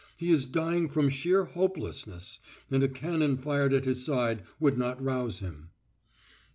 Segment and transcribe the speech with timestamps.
[0.17, 2.39] He is dying from sheer hopelessness,
[2.71, 5.69] and a cannon fired at his side would not rouse him."